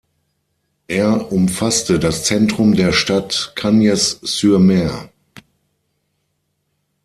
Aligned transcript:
Er 0.87 1.31
umfasste 1.31 1.99
das 1.99 2.23
Zentrum 2.23 2.73
der 2.73 2.91
Stadt 2.91 3.51
Cagnes-sur-Mer. 3.55 5.11